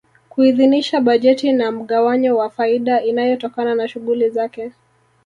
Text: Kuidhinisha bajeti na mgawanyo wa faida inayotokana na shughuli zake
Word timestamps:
Kuidhinisha 0.29 1.01
bajeti 1.01 1.53
na 1.53 1.71
mgawanyo 1.71 2.37
wa 2.37 2.49
faida 2.49 3.01
inayotokana 3.03 3.75
na 3.75 3.87
shughuli 3.87 4.29
zake 4.29 4.71